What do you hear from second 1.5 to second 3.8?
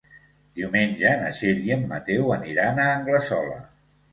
i en Mateu aniran a Anglesola.